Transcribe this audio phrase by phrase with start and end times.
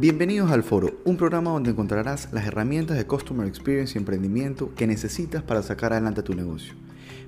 [0.00, 4.86] Bienvenidos al Foro, un programa donde encontrarás las herramientas de Customer Experience y emprendimiento que
[4.86, 6.74] necesitas para sacar adelante tu negocio.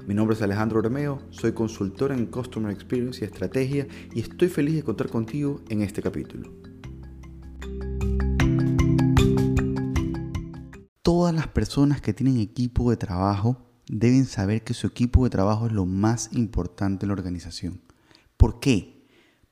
[0.06, 4.76] Mi nombre es Alejandro Romeo, soy consultor en Customer Experience y Estrategia y estoy feliz
[4.76, 6.48] de contar contigo en este capítulo.
[11.02, 15.66] Todas las personas que tienen equipo de trabajo deben saber que su equipo de trabajo
[15.66, 17.80] es lo más importante en la organización.
[18.36, 18.99] ¿Por qué?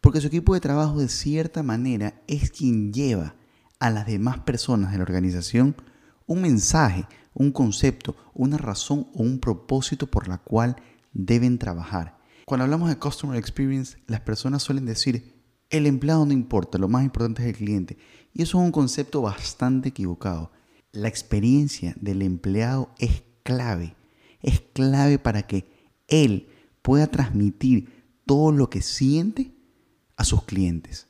[0.09, 3.35] Porque su equipo de trabajo de cierta manera es quien lleva
[3.79, 5.77] a las demás personas de la organización
[6.25, 10.77] un mensaje, un concepto, una razón o un propósito por la cual
[11.13, 12.17] deben trabajar.
[12.47, 15.35] Cuando hablamos de Customer Experience, las personas suelen decir,
[15.69, 17.99] el empleado no importa, lo más importante es el cliente.
[18.33, 20.53] Y eso es un concepto bastante equivocado.
[20.91, 23.95] La experiencia del empleado es clave
[24.41, 25.69] es clave para que
[26.07, 26.49] él
[26.81, 29.58] pueda transmitir todo lo que siente
[30.19, 31.07] a sus clientes.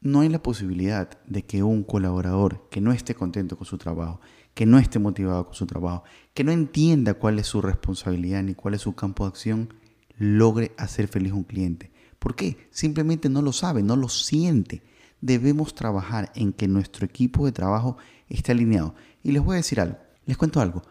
[0.00, 4.20] No hay la posibilidad de que un colaborador que no esté contento con su trabajo,
[4.54, 8.54] que no esté motivado con su trabajo, que no entienda cuál es su responsabilidad ni
[8.54, 9.74] cuál es su campo de acción,
[10.18, 11.92] logre hacer feliz a un cliente.
[12.18, 12.68] ¿Por qué?
[12.70, 14.82] Simplemente no lo sabe, no lo siente.
[15.20, 17.96] Debemos trabajar en que nuestro equipo de trabajo
[18.28, 18.94] esté alineado.
[19.22, 20.82] Y les voy a decir algo, les cuento algo.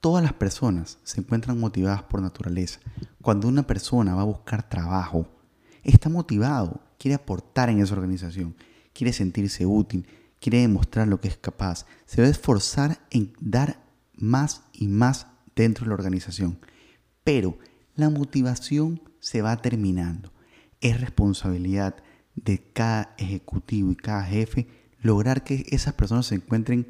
[0.00, 2.80] Todas las personas se encuentran motivadas por naturaleza.
[3.22, 5.26] Cuando una persona va a buscar trabajo,
[5.82, 8.54] está motivado, quiere aportar en esa organización,
[8.92, 10.06] quiere sentirse útil,
[10.40, 13.82] quiere demostrar lo que es capaz, se debe esforzar en dar
[14.16, 16.58] más y más dentro de la organización.
[17.24, 17.58] Pero
[17.96, 20.32] la motivación se va terminando.
[20.80, 21.96] Es responsabilidad
[22.34, 24.66] de cada ejecutivo y cada jefe
[25.00, 26.86] lograr que esas personas se encuentren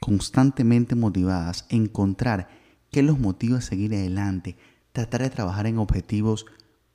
[0.00, 2.48] constantemente motivadas, encontrar
[2.90, 4.56] qué los motiva a seguir adelante,
[4.92, 6.46] tratar de trabajar en objetivos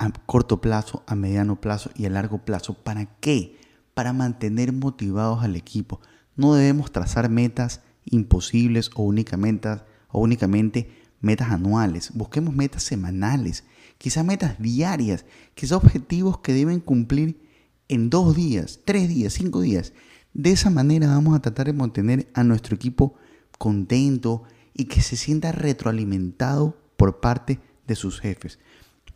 [0.03, 2.73] a corto plazo, a mediano plazo y a largo plazo.
[2.73, 3.57] ¿Para qué?
[3.93, 5.99] Para mantener motivados al equipo.
[6.35, 12.11] No debemos trazar metas imposibles o únicamente, metas anuales.
[12.13, 13.63] Busquemos metas semanales,
[13.97, 17.41] quizás metas diarias, quizás objetivos que deben cumplir
[17.87, 19.93] en dos días, tres días, cinco días.
[20.33, 23.15] De esa manera vamos a tratar de mantener a nuestro equipo
[23.57, 24.43] contento
[24.73, 28.59] y que se sienta retroalimentado por parte de sus jefes.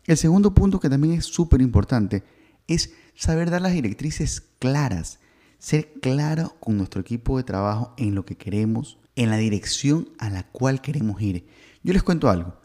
[0.08, 2.24] El segundo punto que también es súper importante
[2.66, 5.18] es saber dar las directrices claras,
[5.58, 10.30] ser claro con nuestro equipo de trabajo en lo que queremos, en la dirección a
[10.30, 11.46] la cual queremos ir.
[11.82, 12.58] Yo les cuento algo.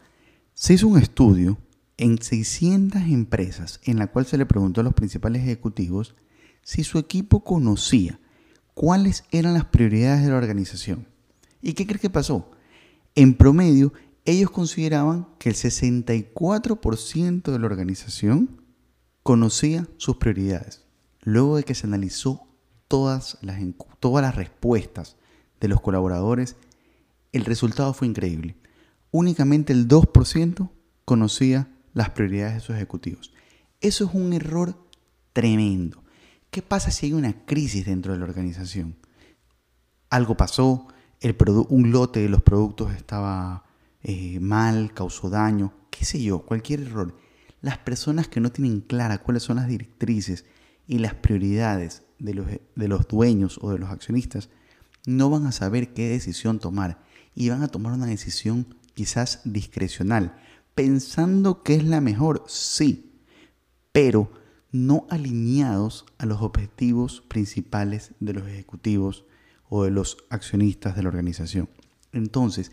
[0.54, 1.58] Se hizo un estudio
[1.98, 6.14] en 600 empresas en la cual se le preguntó a los principales ejecutivos
[6.62, 8.18] si su equipo conocía
[8.72, 11.08] cuáles eran las prioridades de la organización.
[11.60, 12.52] ¿Y qué crees que pasó?
[13.14, 13.92] En promedio,
[14.24, 18.62] ellos consideraban que el 64% de la organización
[19.22, 20.84] conocía sus prioridades.
[21.20, 22.46] Luego de que se analizó
[22.88, 23.58] todas las,
[24.00, 25.16] todas las respuestas
[25.60, 26.56] de los colaboradores,
[27.32, 28.56] el resultado fue increíble.
[29.10, 30.70] Únicamente el 2%
[31.04, 33.32] conocía las prioridades de sus ejecutivos.
[33.80, 34.78] Eso es un error
[35.32, 36.02] tremendo.
[36.50, 38.96] ¿Qué pasa si hay una crisis dentro de la organización?
[40.08, 40.88] Algo pasó,
[41.20, 41.36] el
[41.68, 43.64] un lote de los productos estaba
[44.04, 47.16] eh, mal, causó daño, qué sé yo, cualquier error.
[47.62, 50.44] Las personas que no tienen clara cuáles son las directrices
[50.86, 54.50] y las prioridades de los, de los dueños o de los accionistas,
[55.06, 57.02] no van a saber qué decisión tomar
[57.34, 60.36] y van a tomar una decisión quizás discrecional,
[60.74, 63.10] pensando que es la mejor, sí,
[63.90, 64.30] pero
[64.70, 69.24] no alineados a los objetivos principales de los ejecutivos
[69.70, 71.70] o de los accionistas de la organización.
[72.12, 72.70] Entonces,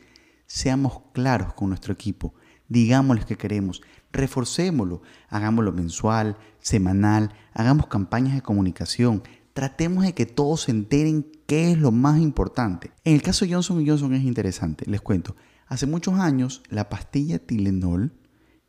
[0.52, 2.34] seamos claros con nuestro equipo,
[2.68, 3.82] digámosles que queremos,
[4.12, 9.24] reforcémoslo, hagámoslo mensual, semanal, hagamos campañas de comunicación,
[9.54, 12.92] tratemos de que todos se enteren qué es lo más importante.
[13.06, 15.38] En el caso de Johnson Johnson es interesante, les cuento.
[15.68, 18.12] Hace muchos años la pastilla Tylenol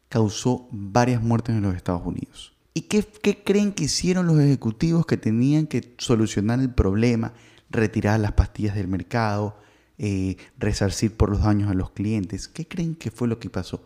[0.09, 2.57] causó varias muertes en los Estados Unidos.
[2.75, 3.05] ¿Y qué,
[3.45, 7.35] creen que hicieron los ejecutivos que tenían que solucionar el problema,
[7.71, 9.57] retirar las pastillas del mercado,
[10.03, 12.49] eh, resarcir por los daños a los clientes?
[12.49, 13.85] ¿Qué creen que fue lo que pasó?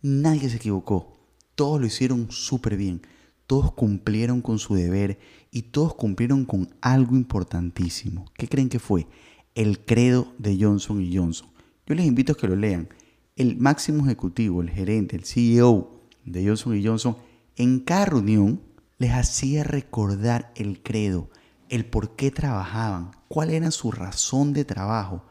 [0.00, 1.18] Nadie se equivocó.
[1.56, 3.02] Todos lo hicieron súper bien.
[3.48, 5.18] Todos cumplieron con su deber
[5.50, 8.24] y todos cumplieron con algo importantísimo.
[8.36, 9.08] ¿Qué creen que fue?
[9.56, 11.48] El credo de Johnson y Johnson.
[11.86, 12.88] Yo les invito a que lo lean.
[13.34, 17.16] El máximo ejecutivo, el gerente, el CEO de Johnson Johnson
[17.56, 18.60] en cada reunión
[18.98, 21.28] les hacía recordar el credo,
[21.68, 25.24] el por qué trabajaban, cuál era su razón de trabajo,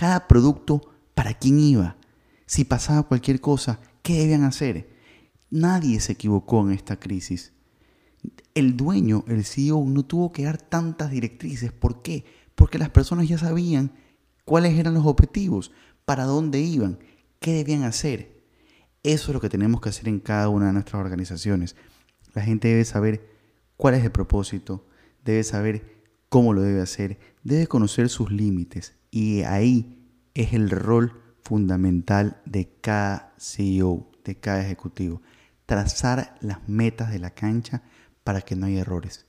[0.00, 0.80] cada producto
[1.14, 1.98] para quién iba,
[2.46, 4.88] si pasaba cualquier cosa, qué debían hacer.
[5.50, 7.52] Nadie se equivocó en esta crisis.
[8.54, 11.70] el dueño, el CEO, no tuvo que dar tantas directrices.
[11.72, 12.24] ¿Por qué?
[12.54, 13.92] Porque las personas ya sabían
[14.46, 15.70] cuáles eran los objetivos,
[16.06, 16.98] para dónde iban,
[17.38, 18.42] qué debían hacer.
[19.02, 21.76] Eso es lo que tenemos que hacer en cada una de nuestras organizaciones.
[22.32, 23.28] La gente debe saber
[23.76, 24.86] cuál es el propósito,
[25.26, 31.20] debe saber cómo lo debe hacer, debe conocer sus límites y ahí es el rol
[31.42, 35.20] fundamental de cada CEO, de cada ejecutivo.
[35.66, 37.82] Trazar las metas de la cancha
[38.24, 39.26] para que no haya errores.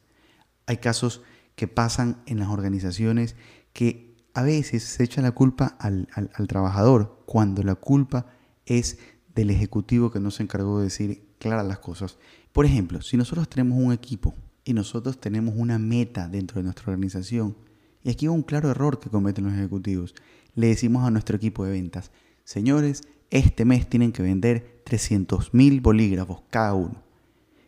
[0.66, 1.22] Hay casos
[1.56, 3.36] que pasan en las organizaciones
[3.74, 8.28] que a veces se echa la culpa al, al trabajador cuando la culpa
[8.66, 9.00] es
[9.36, 12.18] del ejecutivo que no se encargó de decir claras las cosas.
[12.52, 14.34] Por ejemplo, si nosotros tenemos un equipo
[14.64, 17.56] y nosotros tenemos una meta dentro de nuestra organización,
[18.04, 20.16] y aquí un claro error que cometen los ejecutivos,
[20.56, 22.12] le decimos a nuestro equipo de ventas,
[22.44, 27.02] señores, este mes tienen que vender 300 mil bolígrafos cada uno.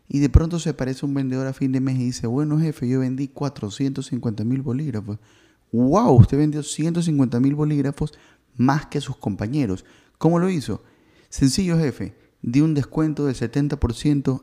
[0.09, 2.87] Y de pronto se aparece un vendedor a fin de mes y dice, bueno jefe,
[2.87, 5.19] yo vendí 450 mil bolígrafos.
[5.71, 6.19] ¡Wow!
[6.19, 8.13] Usted vendió 150 mil bolígrafos
[8.55, 9.85] más que sus compañeros.
[10.17, 10.83] ¿Cómo lo hizo?
[11.29, 14.41] Sencillo jefe, di un descuento del 70%